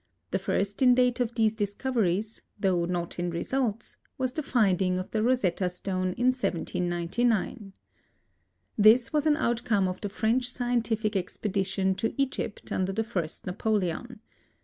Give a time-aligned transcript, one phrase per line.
[0.31, 5.11] The first in date of these discoveries, though not in results, was the finding of
[5.11, 7.73] the Rosetta Stone in 1799.
[8.79, 14.21] This was an outcome of the French scientific expedition to Egypt under the first Napoleon.